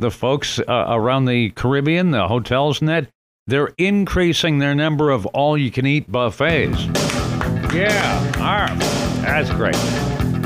the 0.00 0.10
folks 0.10 0.58
uh, 0.58 0.86
around 0.88 1.26
the 1.26 1.50
Caribbean, 1.50 2.10
the 2.10 2.26
hotels 2.26 2.80
and 2.80 2.88
that, 2.88 3.08
they're 3.46 3.72
increasing 3.78 4.58
their 4.58 4.74
number 4.74 5.10
of 5.10 5.26
all-you-can-eat 5.26 6.10
buffets. 6.10 6.84
Yeah, 7.72 8.32
arf. 8.38 8.78
That's 9.22 9.50
great. 9.50 9.76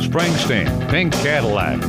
Springsteen, 0.05 0.91
Pink 0.91 1.13
Cadillac. 1.13 1.81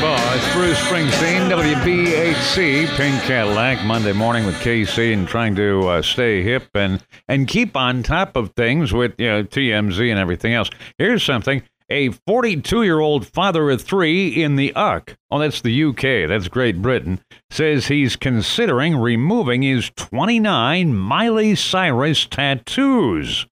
Well, 0.00 0.36
it's 0.36 0.52
Bruce 0.54 0.78
Springsteen, 0.78 1.50
WBHC, 1.50 2.86
Pink 2.96 3.20
Cadillac, 3.22 3.84
Monday 3.84 4.12
morning 4.12 4.46
with 4.46 4.54
KC, 4.56 5.12
and 5.12 5.26
trying 5.28 5.54
to 5.56 5.88
uh, 5.88 6.02
stay 6.02 6.42
hip 6.42 6.68
and 6.74 7.04
and 7.28 7.46
keep 7.46 7.76
on 7.76 8.02
top 8.02 8.36
of 8.36 8.50
things 8.50 8.92
with 8.92 9.14
you 9.18 9.26
know 9.26 9.42
TMZ 9.44 10.10
and 10.10 10.18
everything 10.18 10.54
else. 10.54 10.70
Here's 10.98 11.22
something: 11.22 11.62
a 11.90 12.10
42 12.10 12.82
year 12.82 13.00
old 13.00 13.26
father 13.26 13.70
of 13.70 13.82
three 13.82 14.42
in 14.42 14.56
the 14.56 14.74
UK, 14.74 15.16
oh, 15.30 15.38
that's 15.38 15.60
the 15.62 15.84
UK, 15.84 16.28
that's 16.28 16.48
Great 16.48 16.82
Britain, 16.82 17.20
says 17.50 17.86
he's 17.86 18.16
considering 18.16 18.96
removing 18.96 19.62
his 19.62 19.90
29 19.96 20.94
Miley 20.94 21.54
Cyrus 21.54 22.26
tattoos. 22.26 23.46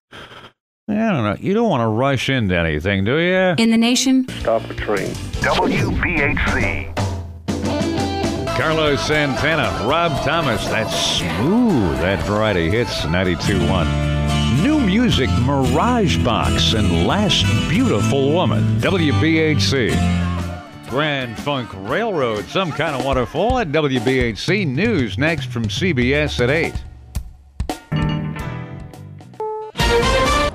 I 0.89 0.95
don't 0.95 1.25
know. 1.25 1.37
You 1.41 1.53
don't 1.53 1.69
want 1.69 1.81
to 1.81 1.89
rush 1.89 2.29
into 2.29 2.57
anything, 2.57 3.05
do 3.05 3.19
you? 3.19 3.55
In 3.59 3.73
the 3.73 3.77
nation, 3.77 4.29
Stop 4.39 4.63
the 4.69 4.75
train. 4.75 5.09
WBHC. 5.43 6.95
Carlos 8.57 9.05
Santana, 9.05 9.87
Rob 9.89 10.13
Thomas, 10.25 10.65
that's 10.69 10.95
smooth. 11.19 11.99
That 11.99 12.25
variety 12.25 12.71
hits 12.71 13.01
92.1. 13.03 14.63
New 14.63 14.79
music, 14.79 15.29
Mirage 15.43 16.19
Box, 16.25 16.73
and 16.75 17.07
Last 17.07 17.45
Beautiful 17.69 18.33
Woman, 18.33 18.79
WBHC. 18.81 19.91
Grand 20.89 21.37
Funk 21.41 21.69
Railroad, 21.89 22.45
some 22.45 22.71
kind 22.71 22.95
of 22.95 23.05
waterfall 23.05 23.59
at 23.59 23.73
WBHC. 23.73 24.65
News 24.69 25.19
next 25.19 25.47
from 25.51 25.65
CBS 25.65 26.39
at 26.41 26.49
8. 26.49 26.73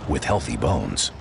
With 0.10 0.24
healthy 0.24 0.58
bones. 0.58 1.12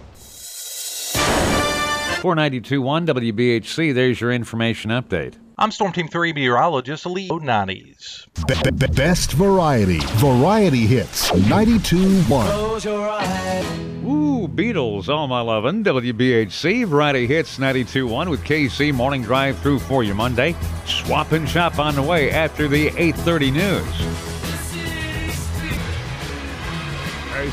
492.1 2.22 3.06
WBHC, 3.06 3.94
there's 3.94 4.20
your 4.20 4.32
information 4.32 4.90
update. 4.90 5.34
I'm 5.56 5.70
Storm 5.70 5.92
Team 5.92 6.08
3 6.08 6.32
meteorologist 6.32 7.06
Lee 7.06 7.28
O'Nanies. 7.30 8.26
Be- 8.46 8.54
be- 8.72 8.86
best 8.88 9.32
variety. 9.32 10.00
Variety 10.16 10.86
Hits 10.86 11.30
92.1. 11.30 14.04
Ooh, 14.06 14.48
Beatles, 14.48 15.08
all 15.08 15.28
my 15.28 15.40
lovin'. 15.40 15.82
WBHC, 15.84 16.86
Variety 16.86 17.26
Hits 17.26 17.58
92.1 17.58 18.28
with 18.30 18.42
KC 18.44 18.92
Morning 18.92 19.22
Drive 19.22 19.58
through 19.60 19.78
for 19.78 20.02
you 20.02 20.14
Monday. 20.14 20.54
Swap 20.86 21.32
and 21.32 21.48
shop 21.48 21.78
on 21.78 21.94
the 21.94 22.02
way 22.02 22.30
after 22.30 22.68
the 22.68 22.88
8.30 22.90 23.52
news. 23.52 24.29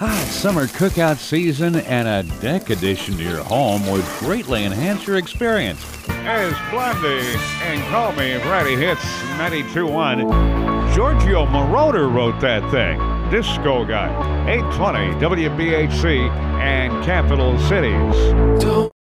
Ah, 0.00 0.28
summer 0.30 0.66
cookout 0.66 1.16
season, 1.16 1.76
and 1.76 2.06
a 2.06 2.22
deck 2.40 2.68
addition 2.68 3.16
to 3.16 3.22
your 3.22 3.42
home 3.42 3.84
would 3.90 4.04
greatly 4.18 4.64
enhance 4.64 5.06
your 5.06 5.16
experience. 5.16 5.82
As 6.08 6.52
Blondie 6.70 7.34
and 7.62 7.82
Call 7.88 8.12
Me 8.12 8.38
Friday 8.40 8.76
Hits 8.76 9.02
92.1, 9.38 10.94
Giorgio 10.94 11.46
Moroder 11.46 12.14
wrote 12.14 12.38
that 12.40 12.70
thing. 12.70 13.00
Disco 13.30 13.84
guy. 13.84 14.08
820 14.48 15.20
WBHC 15.20 16.30
and 16.60 17.04
Capital 17.04 17.58
Cities. 17.60 18.94